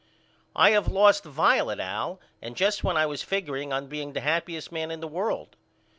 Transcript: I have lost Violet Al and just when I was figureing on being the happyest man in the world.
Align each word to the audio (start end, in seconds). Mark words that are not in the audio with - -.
I 0.55 0.71
have 0.71 0.87
lost 0.91 1.23
Violet 1.25 1.79
Al 1.79 2.19
and 2.41 2.57
just 2.57 2.83
when 2.83 2.97
I 2.97 3.05
was 3.05 3.21
figureing 3.21 3.71
on 3.71 3.85
being 3.85 4.13
the 4.13 4.21
happyest 4.21 4.71
man 4.71 4.89
in 4.89 4.99
the 4.99 5.07
world. 5.07 5.55